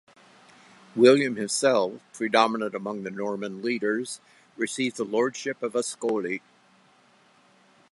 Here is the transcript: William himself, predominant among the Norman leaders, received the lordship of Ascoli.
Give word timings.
William 0.95 1.35
himself, 1.35 2.01
predominant 2.11 2.73
among 2.73 3.03
the 3.03 3.11
Norman 3.11 3.61
leaders, 3.61 4.19
received 4.57 4.97
the 4.97 5.05
lordship 5.05 5.61
of 5.61 5.73
Ascoli. 5.75 6.41